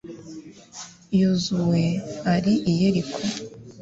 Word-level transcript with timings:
yozuwe 1.19 1.83
ari 2.33 2.53
i 2.71 2.73
yeriko 2.79 3.19